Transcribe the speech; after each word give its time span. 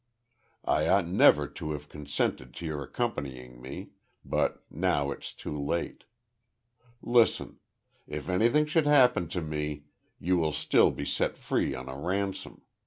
"I 0.65 0.87
ought 0.87 1.05
never 1.07 1.47
to 1.47 1.73
have 1.73 1.87
consented 1.87 2.55
to 2.55 2.65
your 2.65 2.81
accompanying 2.81 3.61
me, 3.61 3.91
but 4.25 4.63
now 4.71 5.11
it's 5.11 5.31
too 5.31 5.55
late. 5.63 6.05
Listen. 7.03 7.59
If 8.07 8.27
anything 8.27 8.65
should 8.65 8.87
happen 8.87 9.27
to 9.27 9.43
me, 9.43 9.83
you 10.19 10.37
will 10.39 10.53
still 10.53 10.89
be 10.89 11.05
set 11.05 11.37
free 11.37 11.75
on 11.75 11.87
a 11.87 11.95
ransom. 11.95 12.63